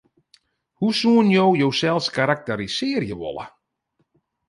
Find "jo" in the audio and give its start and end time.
1.37-1.45